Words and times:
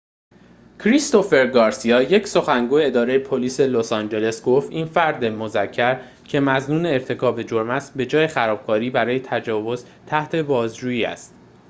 کریستوفر 0.79 1.47
گارسیا 1.47 2.01
یک 2.01 2.27
سخنگوی 2.27 2.85
اداره 2.85 3.19
پلیس 3.19 3.59
لس‌آنجلس 3.59 4.43
گفت 4.43 4.71
این 4.71 4.85
فرد 4.85 5.25
مذکر 5.25 5.99
که 6.25 6.39
مظنون 6.39 6.85
ارتکاب 6.85 7.43
جرم 7.43 7.69
است 7.69 7.97
به‌جای 7.97 8.27
خرابکاری 8.27 8.89
برای 8.89 9.19
تجاوز 9.19 9.85
تحت 10.07 10.35
بازجویی 10.35 11.05
است 11.05 11.35